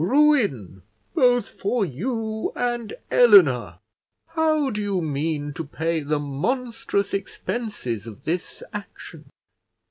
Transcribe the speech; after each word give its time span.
"Ruin 0.03 0.81
both 1.13 1.47
for 1.47 1.85
you 1.85 2.51
and 2.55 2.95
Eleanor. 3.11 3.77
How 4.29 4.71
do 4.71 4.81
you 4.81 4.99
mean 4.99 5.53
to 5.53 5.63
pay 5.63 5.99
the 5.99 6.17
monstrous 6.17 7.13
expenses 7.13 8.07
of 8.07 8.25
this 8.25 8.63
action?" 8.73 9.29